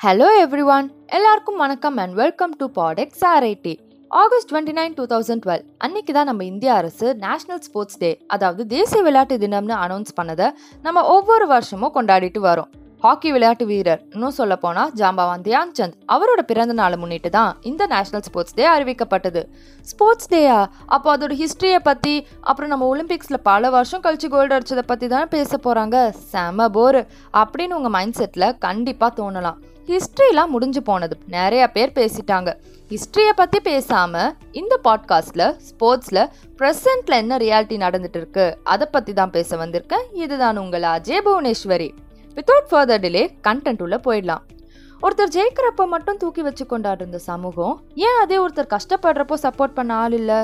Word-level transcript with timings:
Hello 0.00 0.26
every 0.40 0.64
one 0.74 0.88
எல்லாருக்கும் 1.16 1.56
வணக்கம் 1.62 1.96
and 2.02 2.14
welcome 2.20 2.52
to 2.58 2.66
பாடெக்ஸ் 2.76 3.22
RIT 3.30 3.72
August 4.10 4.48
twenty 4.50 4.74
nine 4.76 4.94
two 4.98 5.04
thousand 5.12 5.42
twelve 5.44 5.64
அன்னைக்கு 5.84 6.12
தான் 6.16 6.28
நம்ம 6.30 6.44
இந்திய 6.50 6.70
அரசு 6.80 7.06
நேஷனல் 7.24 7.62
ஸ்போர்ட்ஸ் 7.64 7.98
டே 8.02 8.10
அதாவது 8.34 8.64
தேசிய 8.74 9.00
விளையாட்டு 9.06 9.36
தினம்னு 9.44 9.74
அனௌன்ஸ் 9.84 10.14
பண்ணதை 10.18 10.46
நம்ம 10.84 11.02
ஒவ்வொரு 11.14 11.46
வருஷமும் 11.52 11.94
கொண்டாடிட்டு 11.96 12.42
வரோம். 12.46 12.68
ஹாக்கி 13.02 13.30
விளையாட்டு 13.34 13.64
வீரர் 13.70 14.00
இன்னும் 14.14 14.36
சொல்ல 14.38 14.54
போனா 14.64 14.84
ஜாம்பவான் 15.00 15.42
தியான் 15.46 15.74
சந்த் 15.78 15.96
அவரோட 16.14 16.42
பிறந்த 16.50 16.76
நாளை 16.80 16.98
முன்னிட்டு 17.02 17.32
தான் 17.38 17.50
இந்த 17.70 17.82
நேஷனல் 17.94 18.24
ஸ்போர்ட்ஸ் 18.28 18.56
டே 18.58 18.66
அறிவிக்கப்பட்டது. 18.74 19.42
ஸ்போர்ட்ஸ் 19.90 20.30
டேயா 20.34 20.58
அப்போ 20.96 21.10
அதோட 21.14 21.36
ஹிஸ்ட்ரியை 21.42 21.80
பற்றி 21.88 22.14
அப்புறம் 22.50 22.72
நம்ம 22.74 22.86
ஒலிம்பிக்ஸில் 22.92 23.40
பல 23.50 23.70
வருஷம் 23.76 24.04
கழிச்சு 24.06 24.30
கோல்டு 24.34 24.56
அடிச்சதை 24.58 24.84
பற்றி 24.92 25.08
தானே 25.14 25.28
பேச 25.36 25.50
போகிறாங்க 25.66 25.96
செம 26.32 26.68
போர் 26.78 27.00
அப்படின்னு 27.42 27.78
உங்கள் 27.80 27.94
மைண்ட் 27.98 28.18
செட்டில் 28.20 28.48
கண்டிப்பாக 28.66 29.12
தோணலாம். 29.20 29.58
ஹிஸ்ட்ரிலாம் 29.90 30.52
முடிஞ்சு 30.54 30.80
போனது. 30.82 31.14
நிறைய 31.36 31.62
பேர் 31.74 31.94
பேசிட்டாங்க. 31.98 32.50
ஹிஸ்ட்ரியை 32.90 33.32
பற்றி 33.36 33.58
பேசாமல் 33.60 34.34
இந்த 34.60 34.74
பாட்காஸ்டில் 34.84 35.46
ஸ்போர்ட்ஸில் 35.68 36.22
ப்ரெசண்டில் 36.58 37.16
என்ன 37.22 37.36
ரியாலிட்டி 37.44 37.76
நடந்துட்டு 37.84 38.20
இருக்கு 38.20 38.46
அதை 38.74 38.86
பற்றி 38.90 39.12
தான் 39.12 39.34
பேச 39.36 39.56
வந்திருக்கேன். 39.56 40.04
இதுதான் 40.24 40.56
உங்கள் 40.56 40.82
Ajay 40.82 41.24
Bhuvaneshwari. 41.28 41.88
Without 42.36 42.70
further 42.70 43.02
delay 43.06 43.24
content 43.48 43.82
உள்ள 43.86 43.98
போயிடலாம். 44.06 44.44
ஒருத்தர் 45.02 45.34
ஜெயிக்கிறப்ப 45.34 45.86
மட்டும் 45.94 46.16
தூக்கி 46.16 46.42
வச்சு 46.42 46.64
கொண்டாடுற 46.70 47.18
சமூகம் 47.30 47.76
ஏன் 47.94 48.18
அதே 48.22 48.38
ஒருத்தர் 48.44 48.72
கஷ்டப்படுறப்போ 48.76 49.36
சப்போர்ட் 49.42 49.76
பண்ண 49.78 49.94
ஆள் 49.94 50.12
இல்லை? 50.12 50.38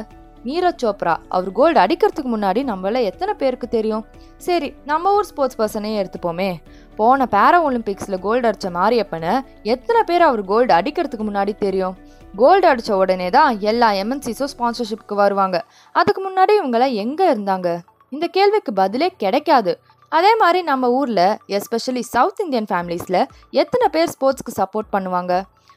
நீரஜ் 0.45 0.83
சோப்ரா 0.83 1.17
அவர் 1.29 1.53
கோல்டு 1.53 1.79
அடிக்கிறதுக்கு 1.81 2.31
முன்னாடி 2.33 2.61
நம்மள 2.71 3.03
எத்தனை 3.11 3.35
பேருக்கு 3.35 3.69
தெரியும்? 3.69 4.05
சரி 4.47 4.69
நம்ம 4.85 5.15
ஊர் 5.15 5.29
ஸ்போர்ட்ஸ் 5.31 5.59
பர்சனே 5.61 5.93
எடுத்துப்போமே. 6.01 6.51
போன 6.99 7.27
பேரா 7.35 7.59
ஒலிம்பிக்ஸில் 7.69 8.23
கோல்டு 8.25 8.47
அடித்த 8.49 8.69
மாரியப்பனை 8.77 9.33
எத்தனை 9.75 10.03
பேர் 10.11 10.25
அவர் 10.29 10.43
கோல்டு 10.51 10.73
அடிக்கிறதுக்கு 10.79 11.25
முன்னாடி 11.29 11.53
தெரியும்? 11.65 11.95
கோல்டு 12.41 12.67
அடித்த 12.71 12.93
உடனே 13.01 13.29
தான் 13.39 13.61
எல்லா 13.71 13.89
எம்என்சிஸும் 14.03 14.53
ஸ்பான்சர்ஷிப்க்கு 14.53 15.15
வருவாங்க. 15.23 15.57
அதுக்கு 16.01 16.23
முன்னாடி 16.29 16.53
இவங்கள 16.61 16.87
எங்கே 17.05 17.27
இருந்தாங்க? 17.33 17.69
இந்த 18.15 18.27
கேள்விக்கு 18.37 18.73
பதிலே 18.83 19.09
கிடைக்காது. 19.25 19.75
அதே 20.19 20.33
மாதிரி 20.43 20.61
நம்ம 20.71 20.91
ஊரில் 20.99 21.27
எஸ்பெஷலி 21.57 22.03
சவுத் 22.15 22.43
இந்தியன் 22.45 22.71
ஃபேமிலிஸில் 22.71 23.21
எத்தனை 23.63 23.89
பேர் 23.95 24.13
ஸ்போர்ட்ஸ்க்கு 24.15 24.59
சப்போர்ட் 24.61 24.95
பண்ணுவாங்க? 24.97 25.35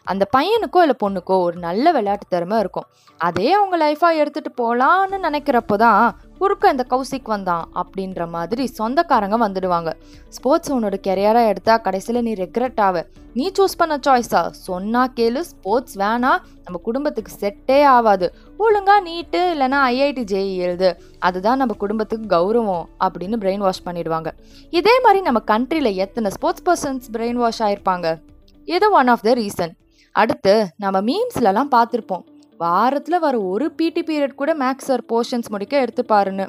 அந்த 0.08 0.24
பையனுக்கோ 0.36 0.82
இல்லை 0.86 0.98
பொண்ணுக்கோ 1.04 1.36
ஒரு 1.46 1.58
நல்ல 1.66 1.86
விளையாட்டு 1.96 2.26
திறமை 2.34 2.58
இருக்கும். 2.64 2.88
அதே 3.20 3.48
அவங்க 3.58 3.78
லைஃபாக 3.86 4.20
எடுத்துகிட்டு 4.22 4.52
போகலான்னு 4.62 5.18
நினைக்கிறப்போ 5.28 5.76
தான் 5.86 6.04
குறுக்க 6.38 6.70
இந்த 6.70 6.86
கௌசிக் 6.90 7.24
வந்தான் 7.24 7.70
அப்படின்ற 7.76 8.30
மாதிரி 8.30 8.68
சொந்தக்காரங்க 8.68 9.38
வந்துடுவாங்க. 9.50 9.94
ஸ்போர்ட்ஸ் 10.30 10.74
உன்னோட 10.74 10.96
கெரியராக 11.08 11.48
எடுத்தால் 11.48 11.82
கடைசியில் 11.82 12.22
நீ 12.22 12.34
ரெக்ரெட் 12.34 12.80
ஆவ. 12.82 13.04
நீ 13.34 13.52
சூஸ் 13.60 13.78
பண்ண 13.78 14.00
சாய்ஸா 14.08 14.50
சொன்னா 14.50 15.08
கேளு 15.16 15.40
ஸ்போர்ட்ஸ் 15.40 15.96
வேணா 15.98 16.32
நம்ம 16.64 16.80
குடும்பத்துக்கு 16.84 17.32
செட்டே 17.40 17.84
ஆகாது 17.84 18.34
ஒழுங்காக 18.58 19.00
நீட்டு 19.00 19.54
இல்லைன்னா 19.54 19.82
ஐஐடி 19.92 20.24
ஜேஇ 20.32 20.56
எழுது. 20.56 21.02
அதுதான் 21.20 21.58
நம்ம 21.58 21.74
குடும்பத்துக்கு 21.74 22.28
கௌரவம் 22.36 22.86
அப்படின்னு 23.00 23.38
பிரெயின் 23.44 23.58
வாஷ் 23.58 23.84
பண்ணிடுவாங்க. 23.86 24.28
இதே 24.70 25.00
மாதிரி 25.00 25.24
நம்ம 25.24 25.42
கண்ட்ரியில் 25.48 25.94
எத்தனை 25.94 26.32
ஸ்போர்ட்ஸ் 26.32 26.66
பர்சன்ஸ் 26.66 27.02
பிரெயின் 27.14 27.42
வாஷ் 27.44 27.62
ஆயிருப்பாங்க? 27.62 28.20
இது 28.66 28.92
ஒன் 28.92 29.08
ஆஃப் 29.08 29.22
த 29.22 29.34
ரீசன் 29.34 29.72
அடுத்து 30.12 30.68
நம்ம 30.78 31.02
மீம்ஸ்லலாம் 31.02 31.68
பார்த்துருப்போம். 31.72 32.24
வாரத்தில் 32.58 33.20
வர 33.20 33.36
ஒரு 33.40 33.66
பிடி 33.72 34.02
பீரியட் 34.02 34.40
கூட 34.42 34.56
மேக்ஸ் 34.56 34.88
சார் 34.90 35.04
போர்ஷன்ஸ் 35.12 35.50
முடிக்க 35.50 35.74
எடுத்துப்பாருன்னு. 35.84 36.46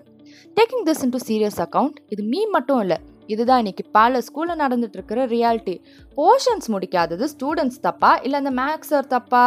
Taking 0.57 0.85
this 0.87 1.03
into 1.05 1.19
serious 1.29 1.59
account 1.65 1.97
இது 2.09 2.23
மீம் 2.33 2.53
மட்டும் 2.53 2.81
இல்லை 2.81 2.99
இதுதான் 3.27 3.59
இன்னைக்கு 3.59 3.85
பல 3.93 4.21
ஸ்கூலில் 4.27 4.61
நடந்துட்டு 4.63 4.97
இருக்கிற 4.99 5.27
ரியாலிட்டி 5.27 5.75
போர்ஷன்ஸ் 6.17 6.69
முடிக்காதது 6.69 7.29
ஸ்டூடெண்ட்ஸ் 7.35 7.81
தப்பா 7.81 8.13
இல்லை 8.23 8.39
அந்த 8.45 8.53
மேக்ஸ் 8.63 8.93
சார் 8.93 9.07
தப்பா? 9.07 9.45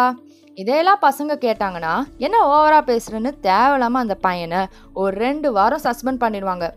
இதையெல்லாம் 0.53 1.01
பசங்க 1.01 1.33
கேட்டாங்கன்னா 1.45 1.93
என்ன 2.17 2.37
ஓவராக 2.53 2.83
பேசுகிறேன்னு 2.91 3.31
தேவையில்லாமல் 3.39 4.01
அந்த 4.01 4.15
பையனை 4.15 4.61
ஒரு 4.93 5.13
ரெண்டு 5.17 5.51
வாரம் 5.51 5.83
சஸ்பெண்ட் 5.83 6.23
பண்ணிடுவாங்க. 6.23 6.67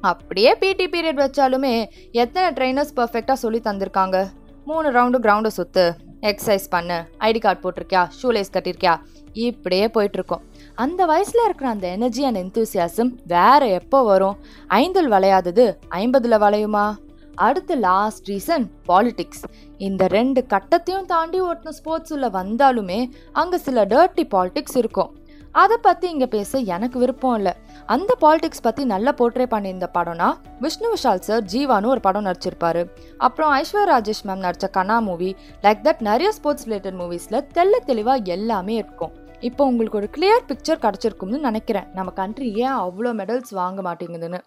அப்படியே 0.00 0.54
பிடி 0.54 0.86
பீரியட் 0.86 1.22
வச்சாலுமே 1.24 1.74
எத்தனை 2.12 2.50
ட்ரைனர்ஸ் 2.58 2.96
பர்ஃபெக்டாக 2.96 3.38
சொல்லி 3.44 3.60
தந்திருக்காங்க? 3.64 4.18
மூணு 4.64 4.88
ரவுண்டு 4.90 5.20
கிரவுண்டை 5.26 5.52
சுற்று 5.58 5.86
எக்ஸசைஸ் 6.22 6.66
பண்ணு. 6.70 7.04
ஐடி 7.18 7.40
கார்டு 7.40 7.70
போட்டிருக்கியா? 7.70 8.08
ஷூலேஸ் 8.22 8.52
கட்டியிருக்கியா 8.52 8.96
இப்படியே 9.32 9.86
போயிட்டுருக்கோம். 9.86 10.40
அந்த 10.74 11.04
வயசில் 11.04 11.44
இருக்கிற 11.44 11.70
அந்த 11.70 11.88
எனர்ஜி 11.88 12.24
அண்ட் 12.24 12.36
எந்தூசியாசம் 12.36 13.12
வேறு 13.26 13.68
எப்போ 13.68 14.02
வரும்? 14.02 14.36
ஐந்தில் 14.66 15.10
வளையாதது 15.10 15.76
ஐம்பதில் 15.90 16.42
வளையுமா? 16.46 16.96
அடுத்து 17.34 17.74
லாஸ்ட் 17.76 18.30
ரீசன் 18.30 18.66
பாலிடிக்ஸ் 18.88 19.44
இந்த 19.78 20.06
ரெண்டு 20.06 20.44
கட்டத்தையும் 20.48 21.04
தாண்டி 21.04 21.42
ஓட்டின 21.42 21.68
ஸ்போர்ட்ஸ் 21.68 22.12
உள்ள 22.12 22.28
வந்தாலுமே 22.28 23.10
அங்கே 23.32 23.56
சில 23.56 23.84
டர்ட்டி 23.84 24.24
பாலிடிக்ஸ் 24.34 24.76
இருக்கும். 24.76 25.14
அதை 25.62 25.76
பற்றி 25.86 26.06
இங்கே 26.14 26.28
பேச 26.34 26.58
எனக்கு 26.74 26.98
விருப்பம் 27.02 27.36
இல்லை. 27.38 27.52
அந்த 27.94 28.10
பாலிடிக்ஸ் 28.24 28.64
பற்றி 28.66 28.82
நல்லா 28.92 29.12
போர்ட்ரே 29.20 29.46
பண்ணியிருந்த 29.54 29.88
படம்னா 29.96 30.28
விஷ்ணு 30.64 30.88
விஷால் 30.92 31.24
சார் 31.28 31.46
ஜீவானு 31.52 31.90
ஒரு 31.94 32.02
படம் 32.06 32.26
நடிச்சிருப்பாரு. 32.28 32.82
அப்புறம் 33.28 33.52
ஐஸ்வர்யா 33.60 33.86
ராஜேஷ் 33.92 34.24
மேம் 34.28 34.44
நடித்த 34.46 34.68
கனா 34.76 34.98
மூவி 35.08 35.30
லைக் 35.64 35.82
தட் 35.88 36.04
நிறைய 36.10 36.30
ஸ்போர்ட்ஸ் 36.38 36.66
ரிலேட்டட் 36.68 36.98
மூவிஸில் 37.00 37.44
தெல்ல 37.58 37.82
தெளிவாக 37.90 38.32
எல்லாமே 38.36 38.76
இருக்கும். 38.82 39.14
இப்போ 39.48 39.62
உங்களுக்கு 39.70 39.98
ஒரு 40.00 40.08
கிளியர் 40.14 40.48
பிக்சர் 40.48 40.80
கிடச்சிருக்கும்னு 40.82 41.38
நினைக்கிறேன். 41.48 41.86
நம்ம 41.98 42.10
கண்ட்ரி 42.18 42.48
ஏன் 42.64 42.78
அவ்வளோ 42.86 43.12
மெடல்ஸ் 43.20 43.52
வாங்க 43.60 43.80
மாட்டேங்குதுன்னு. 43.86 44.40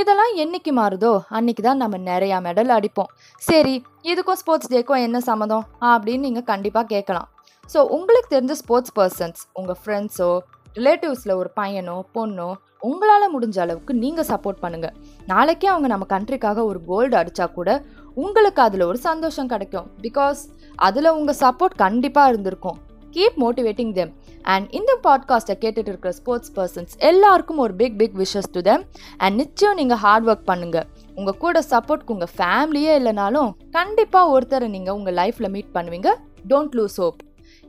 இதெல்லாம் 0.00 0.32
என்னைக்கு 0.42 0.72
மாறுதோ 0.78 1.10
அன்னைக்கு 1.38 1.62
தான் 1.66 1.82
நம்ம 1.82 1.98
நிறையா 2.12 2.38
மெடல் 2.46 2.72
அடிப்போம். 2.76 3.10
சரி 3.42 3.74
இதுக்கும் 4.12 4.40
ஸ்போர்ட்ஸ் 4.40 4.72
டேக்கும் 4.72 5.04
என்ன 5.06 5.20
சம்மதம் 5.28 5.66
அப்படின்னு 5.90 6.26
நீங்கள் 6.28 6.48
கண்டிப்பாக 6.52 6.90
கேட்கலாம். 6.94 7.28
ஸோ 7.72 7.80
உங்களுக்கு 7.96 8.28
தெரிஞ்ச 8.34 8.54
ஸ்போர்ட்ஸ் 8.62 8.94
பர்சன்ஸ் 8.98 9.40
உங்கள் 9.58 9.78
ஃப்ரெண்ட்ஸோ 9.80 10.30
ரிலேட்டிவ்ஸில் 10.76 11.38
ஒரு 11.40 11.50
பையனோ 11.60 11.96
பொண்ணோ 12.14 12.48
உங்களால் 12.88 13.32
முடிஞ்ச 13.34 13.56
அளவுக்கு 13.64 13.92
நீங்கள் 14.02 14.28
சப்போர்ட் 14.30 14.60
பண்ணுங்கள் 14.64 14.94
நாளைக்கே 15.26 15.68
அவங்க 15.72 15.88
நம்ம 15.92 16.06
கண்ட்ரிக்காக 16.12 16.64
ஒரு 16.70 16.80
கோல்டு 16.90 17.16
அடித்தா 17.20 17.46
கூட 17.52 17.70
உங்களுக்கு 18.16 18.60
அதில் 18.66 18.84
ஒரு 18.90 18.98
சந்தோஷம் 19.08 19.50
கிடைக்கும். 19.52 19.86
பிகாஸ் 20.02 20.40
அதில் 20.86 21.16
உங்கள் 21.18 21.38
சப்போர்ட் 21.42 21.76
கண்டிப்பாக 21.84 22.30
இருந்திருக்கும். 22.32 22.78
கீப் 23.14 23.36
மோட்டிவேட்டிங் 23.42 23.92
தெம் 23.98 24.10
அண்ட் 24.52 24.66
இந்த 24.78 24.92
பாட்காஸ்ட்டை 25.06 25.56
கேட்டுட்டு 25.62 25.90
இருக்கிற 25.92 26.12
ஸ்போர்ட்ஸ் 26.18 26.52
பர்சன்ஸ் 26.58 26.92
எல்லாருக்கும் 27.10 27.62
ஒரு 27.64 27.74
big 27.80 27.96
big 28.00 28.18
wishes 28.22 28.50
to 28.56 28.60
them 28.68 28.84
and 29.24 29.36
நிச்சயம் 29.42 29.78
நீங்கள் 29.80 30.00
ஹார்ட் 30.04 30.28
ஒர்க் 30.30 30.46
பண்ணுங்கள் 30.50 30.86
உங்கள் 31.18 31.40
கூட 31.44 31.62
சப்போர்ட்க்கு 31.72 32.14
உங்கள் 32.16 32.34
ஃபேமிலியே 32.36 32.94
இல்லைனாலும் 33.00 33.50
கண்டிப்பாக 33.78 34.32
ஒருத்தரை 34.36 34.68
நீங்கள் 34.76 34.96
உங்கள் 35.00 35.18
லைஃப்பில் 35.20 35.52
மீட் 35.56 35.74
பண்ணுவீங்க. 35.78 36.12
டோன்ட் 36.52 36.76
லூஸ் 36.80 36.98
ஹோப் 37.02 37.20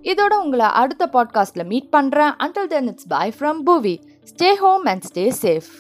இதோட 0.04 0.34
உங்களை 0.44 0.68
அடுத்த 0.74 1.10
பாட்காஸ்ட்டில் 1.14 1.66
மீட் 1.66 1.90
பண்ணுறேன் 1.92 2.34
until 2.38 2.68
then 2.68 2.88
it's 2.88 3.08
bye 3.08 3.28
from 3.40 3.62
Poovi 3.66 3.96
stay 4.32 4.52
home 4.56 4.86
and 4.86 5.06
stay 5.14 5.26
safe 5.42 5.72